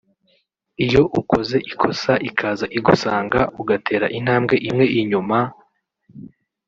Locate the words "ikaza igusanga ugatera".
2.29-4.07